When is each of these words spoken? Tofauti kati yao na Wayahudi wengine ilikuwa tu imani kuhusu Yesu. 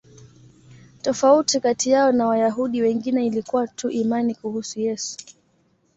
Tofauti 1.01 1.59
kati 1.59 1.89
yao 1.89 2.11
na 2.11 2.27
Wayahudi 2.27 2.81
wengine 2.81 3.25
ilikuwa 3.25 3.67
tu 3.67 3.89
imani 3.89 4.35
kuhusu 4.35 4.79
Yesu. 4.79 5.17